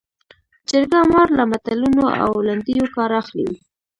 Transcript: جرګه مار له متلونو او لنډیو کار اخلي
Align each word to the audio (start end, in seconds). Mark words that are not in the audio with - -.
جرګه 0.69 0.99
مار 1.11 1.29
له 1.37 1.43
متلونو 1.51 2.05
او 2.21 2.31
لنډیو 2.47 2.85
کار 2.95 3.11
اخلي 3.21 3.49